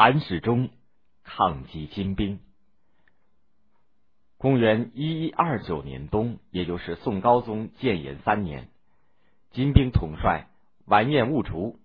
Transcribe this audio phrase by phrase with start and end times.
[0.00, 0.70] 韩世忠
[1.24, 2.38] 抗击金兵。
[4.36, 8.68] 公元一一二九年冬，也就是宋高宗建炎三年，
[9.50, 10.46] 金兵统帅
[10.86, 11.80] 完颜兀术，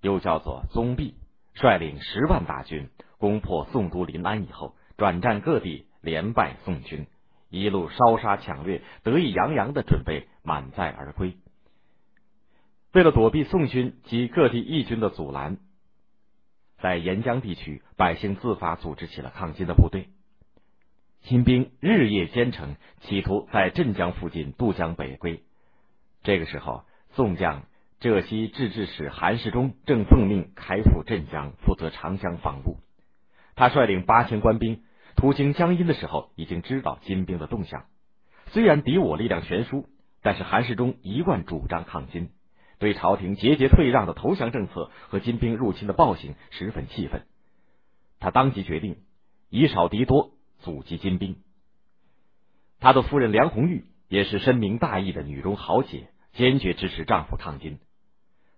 [0.00, 1.14] 又叫做宗弼，
[1.54, 2.88] 率领十万大军
[3.18, 7.06] 攻破宋都临安以后，转战各地，连败宋军，
[7.48, 11.36] 一路烧杀抢掠，得意洋洋的准备满载而归。
[12.92, 15.58] 为了躲避宋军及各地义军的阻拦。
[16.82, 20.08] 在沿江地区，百姓自发组织起了抗金的部队。
[21.22, 25.44] 金兵日夜兼程，企图在镇江附近渡江北归。
[26.24, 27.62] 这个时候，宋将
[28.00, 32.78] 浙西制置使韩世忠正奉命开赴镇江，负责长江防务。
[33.54, 34.82] 他率领八千官兵，
[35.14, 37.84] 途经江阴的时候，已经知道金兵的动向。
[38.48, 39.86] 虽然敌我力量悬殊，
[40.20, 42.30] 但是韩世忠一贯主张抗金。
[42.82, 47.22] 对朝廷节节退让的投降政策和金兵入侵的暴行十分气愤，
[48.18, 48.96] 他当即决定
[49.50, 51.36] 以少敌多，阻击金兵。
[52.80, 57.78] 他的夫人梁红玉也是深明大义的女中豪杰，坚决支持丈夫抗金。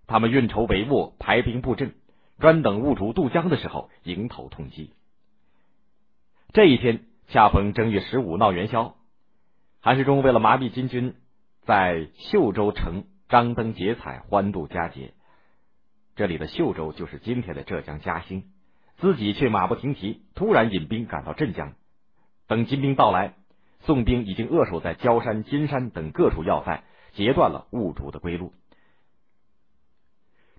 [0.07, 1.93] 他们运筹帷幄，排兵布阵，
[2.39, 4.91] 专等兀主渡江的时候迎头痛击。
[6.51, 8.95] 这一天恰逢正月十五闹元宵，
[9.81, 11.13] 韩世忠为了麻痹金军，
[11.61, 13.03] 在秀州城。
[13.27, 15.13] 张灯结彩，欢度佳节。
[16.15, 18.43] 这里的秀州就是今天的浙江嘉兴，
[18.97, 21.73] 自己却马不停蹄，突然引兵赶到镇江。
[22.47, 23.33] 等金兵到来，
[23.81, 28.53] 宋兵已经扼守在焦山、金山等各处要塞，截断了兀术的归路。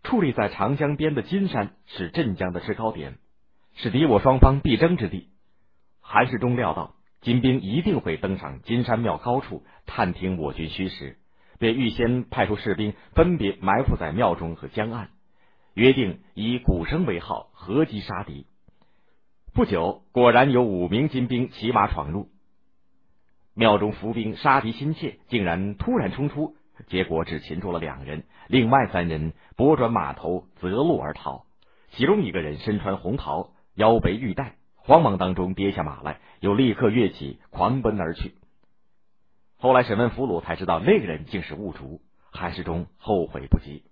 [0.03, 3.19] 矗立在长江边的金山是镇江的制高点，
[3.77, 5.29] 是敌我双方必争之地。
[6.01, 11.17] 韩世忠料到金兵一定会登上金山庙高处，探听我军虚实。
[11.59, 15.09] 便预先派出士兵，分别埋伏在庙中和江岸，
[15.75, 18.47] 约定以鼓声为号，合击杀敌。
[19.55, 22.29] 不久，果然有五名金兵骑马闯入
[23.55, 26.57] 庙中，伏兵杀敌心切，竟然突然冲出，
[26.89, 31.47] 结果只擒住了两人，另外三人拨转马头，择路而逃。
[31.93, 38.35] 其中一个人身穿红袍，腰背玉带，慌忙当中跌下马来，又立刻跃起，狂奔而去。
[39.59, 42.01] 后来审问俘虏，才知道那个人竟是兀术。
[42.31, 43.83] 韩世忠后悔不及。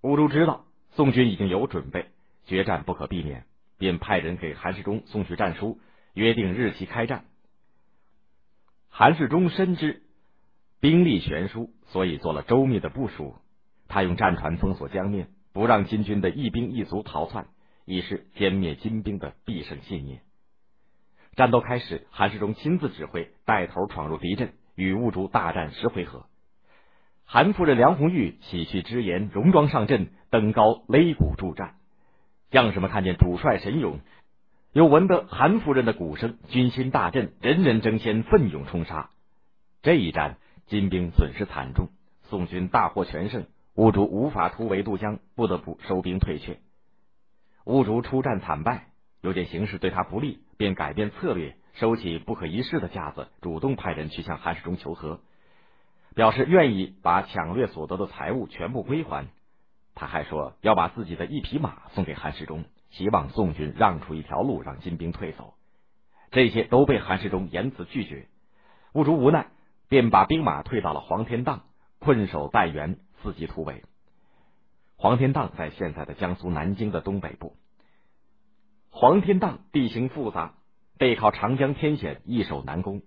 [0.00, 2.06] 兀术知道宋军已经有准备，
[2.44, 3.44] 决战不可避免，
[3.78, 5.80] 便派人给韩世忠送去战书，
[6.14, 7.24] 约定日期开战。
[8.88, 10.02] 韩世忠深知
[10.78, 13.34] 兵力悬殊，所以做了周密的部署。
[13.88, 17.48] 他用战船封锁江面，不让金军的一兵一卒逃窜，
[17.84, 20.20] 以示歼灭金兵的必胜信念。
[21.34, 26.26] 战斗开始，韩世忠亲自指挥，带头闯入敌阵，与兀竹大战十回合。
[27.24, 31.76] 韩夫人梁红玉洗去脂颜，戎装上阵，登高擂鼓助战。
[32.50, 34.00] 将士们看见主帅神勇，
[34.72, 39.08] 又闻得韩夫人的鼓声，军心大振，人人争先，奋勇冲杀。
[39.80, 41.88] 这一战，金兵损失惨重，
[42.24, 46.58] 宋军大获全胜，兀竹无法突围渡江，不得不收兵退却。
[47.64, 48.91] 兀竹出战惨败。
[49.22, 55.20] 有见形势对他不利，便改变策略，收起不可一世的架子，主动派人去向韩世忠求和，
[56.16, 59.28] 表示愿意把抢掠所得的财物全部归还。
[59.94, 65.54] 他还说要把自己的一匹马送给韩世忠，希望宋军让出一条路，让金兵退走。
[66.32, 68.26] 这些都被韩世忠严词拒绝。
[68.92, 69.46] 兀竹无奈，
[69.88, 71.62] 便把兵马退到了黄天荡，
[72.00, 73.84] 困守待援，伺机突围。
[74.96, 77.54] 黄天荡在现在的江苏南京的东北部。
[78.94, 80.52] 黄天荡地形复杂，
[80.98, 83.00] 背靠长江天险，易守难攻。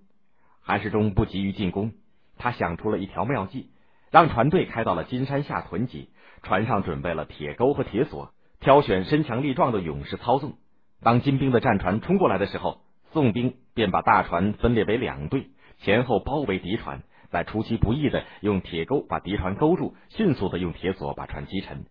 [0.60, 1.94] 韩世忠不急于进攻，
[2.38, 3.70] 他想出了一条妙计，
[4.10, 6.10] 让船队开到了金山下屯集，
[6.42, 10.56] 船上准备了铁钩和铁索，挑选身强力壮的勇士操纵。
[11.04, 12.82] 当金兵的战船冲过来的时候，
[13.14, 21.86] 宋兵便把大船分裂为两队，前后包围敌船，在出其不意的用铁钩把敌船勾住，迅速的用铁索把船击沉。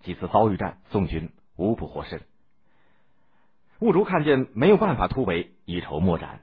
[0.00, 2.18] 几次遭遇战，宋军无不获胜。
[3.84, 6.40] 兀竹看见没有办法突围，一筹莫展，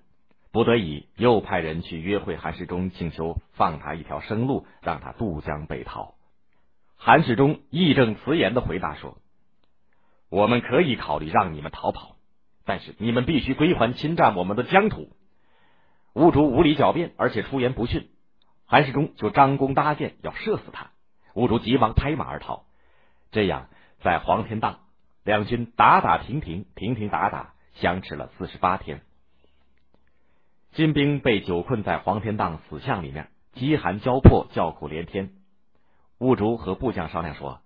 [0.51, 6.13] 不得已又派人去约会韩世忠，请求放他一条生路，让他渡江北逃。
[6.97, 9.17] 韩世忠义正辞严的回答说
[10.29, 12.15] ：“我们可以考虑让你们逃跑，
[12.63, 15.09] 但是你们必须归还侵占我们的疆土。”
[16.13, 18.07] 兀竹无理狡辩，而且出言不逊，
[18.67, 20.91] 韩世忠就张弓搭箭要射死他。
[21.33, 22.65] 兀竹急忙拍马而逃。
[23.31, 23.67] 这样，
[24.03, 24.80] 在黄天荡。
[25.23, 29.01] 两军打打停停，停停打打，相持了四十八天。
[30.71, 35.33] 金兵被久困在黄天荡死巷里面，饥寒交迫，叫苦连天。
[36.17, 37.59] 兀竹和部将商量说：“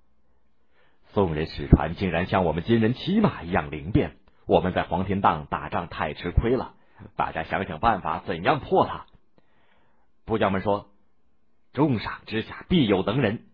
[1.13, 4.17] 宋人使船竟然像我们金人骑马一样灵便，
[4.47, 6.73] 我们在黄天荡打仗太吃亏了。
[7.15, 9.05] 大家想想办法，怎样破他？
[10.25, 10.89] 部将们说
[11.71, 13.45] ：“重赏之下必有能人。”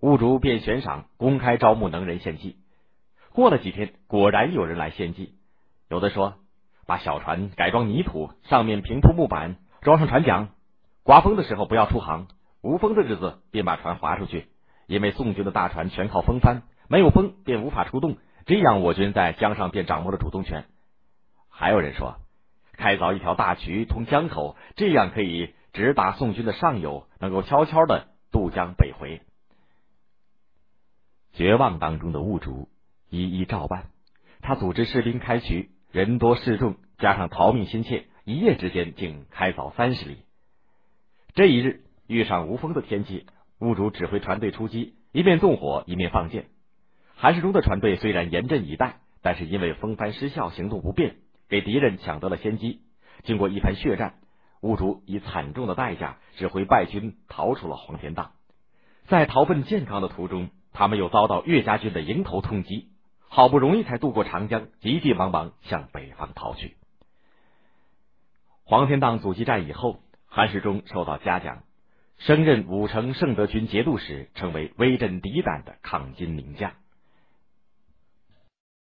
[0.00, 2.56] 兀竹便悬赏，公开招募能人献计。
[3.32, 5.34] 过了几天，果然有人来献计。
[5.88, 6.34] 有的说
[6.86, 10.48] ：“把小船改装泥土，上面平铺木板，装上船桨，
[11.02, 12.28] 刮风的时候不要出航，
[12.62, 14.48] 无风的日子便把船划出去。”
[14.86, 20.64] 因为宋军的大船全靠风帆，没有风便无法出动，这样我军在江上便掌握了主动权。
[21.48, 22.16] 还有人说，
[22.72, 29.22] 开凿一条大渠通江口，这样可以直达宋军的上游，能够悄悄的渡江北回。
[31.34, 32.68] 绝望当中的兀竹
[33.10, 33.90] 一一照办，
[34.40, 40.18] 他组织士兵开渠，人多势众，加上逃命心切，一夜之间竟开凿三十里。
[41.34, 43.26] 这一日遇上无风的天气。
[43.58, 46.46] 兀主指挥船队出击，一面纵火，一面放箭。
[47.14, 51.16] 韩世忠的船队虽然严阵以待，但是因为风帆失效，行动不便，
[51.50, 52.80] 给敌人抢得了先机。
[53.22, 54.14] 经过一番血战，
[54.62, 58.32] 兀主以惨重的代价指挥败军逃出了黄田荡。
[59.08, 62.88] 在逃奔健康的途中，他们又遭到岳家军的迎头痛击，
[63.32, 66.76] 好不容易才渡过长江，急急忙忙向北方逃去。
[68.64, 71.62] 黄天荡阻击战以后，韩世忠受到嘉奖。
[72.18, 76.72] 升任武城圣德军节度使，成为威震敌胆的抗金名将。